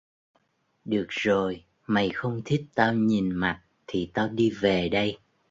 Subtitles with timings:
[0.85, 5.17] Được rồi mày không thích tao nhìn mặt thì tao đi về đây